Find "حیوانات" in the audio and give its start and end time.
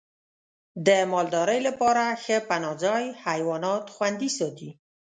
3.25-3.83